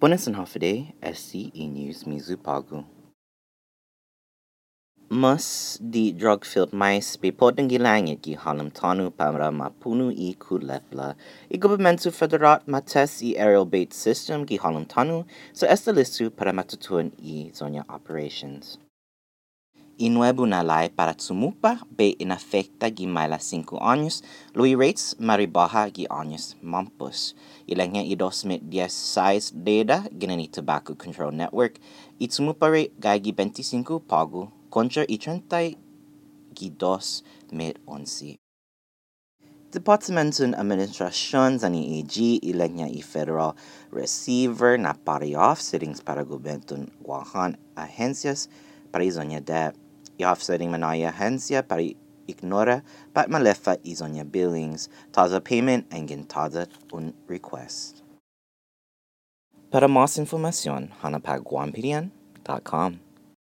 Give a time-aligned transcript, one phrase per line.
[0.00, 2.84] Hafide, SCE News-miyu på'go.
[5.10, 11.16] Mas di drug-filled mais bipod ng gilangit gi halam tanu para mapunu i kulepla.
[11.50, 16.52] I governmentu federat mates i aerial bait system gi halam tanu so esta listu para
[16.52, 18.78] matutuan i zonya operations.
[20.00, 24.22] Inuebu Nalai Paratsumopa Be Inafecta Gimala 5 años,
[24.54, 27.34] Lui Rates Maribaha Gi años Mampus.
[27.68, 31.76] Ilangya idos mit 16 deda ginanito Baku Control Network,
[32.18, 35.76] Itsumupare Gagi 25 Pagu, Contra Itrentai
[36.56, 38.38] Gi 2 mit 11.
[39.70, 43.54] Departamento de Administração da NIEG ilanya i Federal
[43.92, 48.48] Receiver na pari off sittings para gobyerno Guahan Agencias
[48.90, 49.72] para Isonia de
[50.20, 51.82] i-offsetting manaya agencia para
[52.26, 58.02] ignora pat malefa izonya billings taza payment engin taza un request.
[59.70, 63.09] Para más información, hanapaguampirian.com.